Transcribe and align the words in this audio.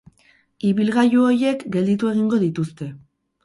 Ibilgailu 0.69 1.27
horiek 1.27 1.67
gelditu 1.77 2.13
egingo 2.17 2.43
dituzte. 2.49 2.93